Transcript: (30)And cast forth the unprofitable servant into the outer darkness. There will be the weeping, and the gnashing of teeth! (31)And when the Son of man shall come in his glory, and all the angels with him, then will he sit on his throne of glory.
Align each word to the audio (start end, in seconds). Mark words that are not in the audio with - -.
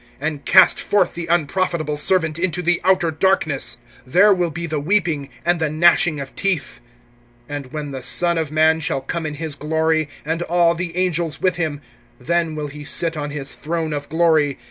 (30)And 0.19 0.45
cast 0.45 0.79
forth 0.79 1.13
the 1.13 1.27
unprofitable 1.27 1.95
servant 1.95 2.39
into 2.39 2.63
the 2.63 2.81
outer 2.83 3.11
darkness. 3.11 3.77
There 4.03 4.33
will 4.33 4.49
be 4.49 4.65
the 4.65 4.79
weeping, 4.79 5.29
and 5.45 5.59
the 5.61 5.69
gnashing 5.69 6.19
of 6.19 6.35
teeth! 6.35 6.81
(31)And 7.47 7.71
when 7.71 7.91
the 7.91 8.01
Son 8.01 8.39
of 8.39 8.51
man 8.51 8.79
shall 8.79 9.01
come 9.01 9.27
in 9.27 9.35
his 9.35 9.53
glory, 9.53 10.09
and 10.25 10.41
all 10.41 10.73
the 10.73 10.97
angels 10.97 11.39
with 11.39 11.57
him, 11.57 11.81
then 12.19 12.55
will 12.55 12.65
he 12.69 12.83
sit 12.83 13.15
on 13.15 13.29
his 13.29 13.53
throne 13.53 13.93
of 13.93 14.09
glory. 14.09 14.57